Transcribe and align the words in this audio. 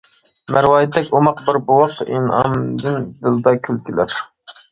مەرۋايىتتەك 0.53 1.09
ئوماق 1.17 1.43
بىر 1.49 1.59
بوۋاق، 1.67 1.99
ئىنئامىدىن 2.05 3.05
دىلدا 3.27 3.53
كۈلكىلەر. 3.69 4.17